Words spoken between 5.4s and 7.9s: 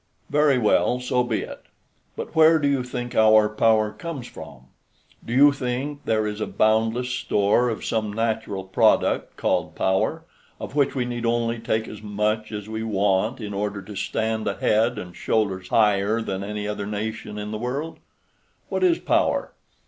think there is a boundless store of